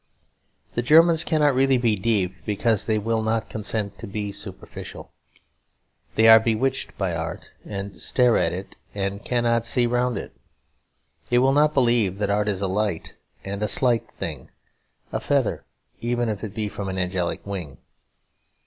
[0.73, 5.11] The Germans cannot really be deep because they will not consent to be superficial.
[6.15, 10.35] They are bewitched by art, and stare at it, and cannot see round it.
[11.29, 14.49] They will not believe that art is a light and slight thing
[15.11, 15.65] a feather,
[15.99, 17.77] even if it be from an angelic wing.